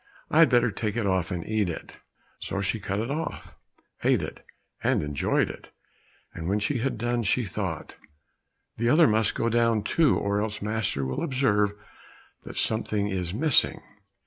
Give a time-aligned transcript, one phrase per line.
[0.31, 1.97] I had better take it off and eat it."
[2.39, 3.55] So she cut it off,
[4.03, 4.43] ate it,
[4.83, 5.69] and enjoyed it,
[6.33, 7.97] and when she had done, she thought,
[8.77, 11.73] "the other must go down too, or else master will observe
[12.45, 13.79] that something is missing."